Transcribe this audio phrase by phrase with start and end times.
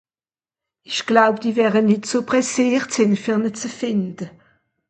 [0.89, 4.25] Ìch gläub, die wäre nìtt so presseert sìn, fer ne ze fìnde.